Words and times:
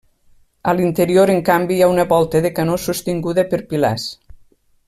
A 0.71 0.73
l'interior 0.77 1.33
en 1.33 1.43
canvi 1.51 1.77
hi 1.77 1.85
ha 1.87 1.91
una 1.97 2.07
volta 2.13 2.43
de 2.47 2.53
canó 2.61 2.81
sostinguda 2.89 3.49
per 3.53 3.65
pilars. 3.75 4.09